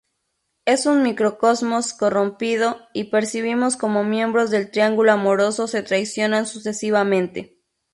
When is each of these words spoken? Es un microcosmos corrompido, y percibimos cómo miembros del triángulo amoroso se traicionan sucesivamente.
Es 0.65 0.87
un 0.87 1.03
microcosmos 1.03 1.93
corrompido, 1.93 2.79
y 2.91 3.11
percibimos 3.11 3.77
cómo 3.77 4.03
miembros 4.03 4.49
del 4.49 4.71
triángulo 4.71 5.11
amoroso 5.11 5.67
se 5.67 5.83
traicionan 5.83 6.47
sucesivamente. 6.47 7.59